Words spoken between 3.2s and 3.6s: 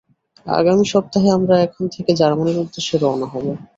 হব।